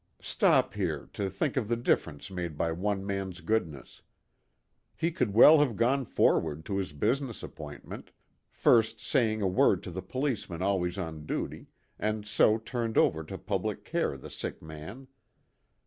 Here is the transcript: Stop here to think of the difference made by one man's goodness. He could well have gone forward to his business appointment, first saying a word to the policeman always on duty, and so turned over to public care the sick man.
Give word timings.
Stop 0.23 0.73
here 0.73 1.07
to 1.13 1.29
think 1.29 1.55
of 1.57 1.67
the 1.67 1.75
difference 1.77 2.31
made 2.31 2.57
by 2.57 2.71
one 2.71 3.05
man's 3.05 3.39
goodness. 3.39 4.01
He 4.95 5.11
could 5.11 5.35
well 5.35 5.59
have 5.59 5.75
gone 5.75 6.05
forward 6.05 6.65
to 6.65 6.77
his 6.77 6.91
business 6.91 7.43
appointment, 7.43 8.09
first 8.49 8.99
saying 8.99 9.43
a 9.43 9.47
word 9.47 9.83
to 9.83 9.91
the 9.91 10.01
policeman 10.01 10.63
always 10.63 10.97
on 10.97 11.27
duty, 11.27 11.67
and 11.99 12.25
so 12.25 12.57
turned 12.57 12.97
over 12.97 13.23
to 13.25 13.37
public 13.37 13.85
care 13.85 14.17
the 14.17 14.31
sick 14.31 14.59
man. 14.59 15.05